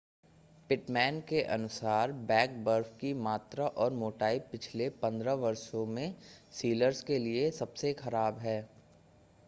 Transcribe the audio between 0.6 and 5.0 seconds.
Pitman के अनुसार pack बर्फ की मात्रा और मोटाई पिछले